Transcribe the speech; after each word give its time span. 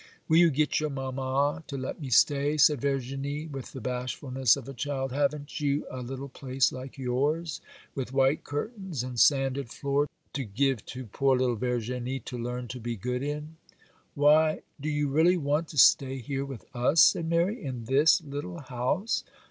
'Will 0.27 0.37
you 0.37 0.49
get 0.49 0.79
your 0.79 0.89
mamma 0.89 1.61
to 1.67 1.77
let 1.77 2.01
me 2.01 2.09
stay?' 2.09 2.57
said 2.57 2.81
Verginie, 2.81 3.45
with 3.45 3.71
the 3.71 3.79
bashfulness 3.79 4.57
of 4.57 4.67
a 4.67 4.73
child; 4.73 5.11
'haven't 5.11 5.59
you 5.59 5.85
a 5.91 6.01
little 6.01 6.27
place 6.27 6.71
like 6.71 6.97
yours, 6.97 7.61
with 7.93 8.11
white 8.11 8.43
curtains, 8.43 9.03
and 9.03 9.19
sanded 9.19 9.69
floor, 9.69 10.07
to 10.33 10.43
give 10.43 10.83
to 10.87 11.05
poor 11.05 11.37
little 11.37 11.55
Verginie 11.55 12.19
to 12.25 12.35
learn 12.35 12.67
to 12.69 12.79
be 12.79 12.95
good 12.95 13.21
in?' 13.21 13.57
'Why, 14.15 14.63
do 14.81 14.89
you 14.89 15.07
really 15.07 15.37
want 15.37 15.67
to 15.67 15.77
stay 15.77 16.17
here 16.17 16.45
with 16.45 16.65
us,' 16.75 17.01
said 17.03 17.29
Mary, 17.29 17.63
'in 17.63 17.85
this 17.85 18.21
little 18.23 18.57
house? 18.59 19.23